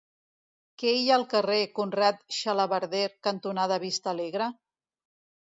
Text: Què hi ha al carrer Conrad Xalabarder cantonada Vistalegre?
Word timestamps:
Què 0.83 0.93
hi 0.99 1.03
ha 1.11 1.17
al 1.17 1.25
carrer 1.33 1.57
Conrad 1.79 2.23
Xalabarder 2.39 3.03
cantonada 3.29 3.79
Vistalegre? 3.87 4.51